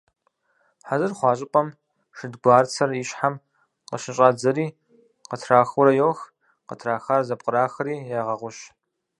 Хьэзыр 0.87 1.13
хъуа 1.17 1.31
щӀыпӀэм 1.37 1.67
шэдгуарцэр 2.17 2.89
и 2.99 3.03
щхьэм 3.09 3.35
къыщыщӏадзэри 3.89 4.67
къытрахыурэ 5.29 5.93
йох, 5.99 6.19
къытрахар 6.67 7.21
зэпкърахри 7.27 7.95
ягъэгъущ. 8.19 8.57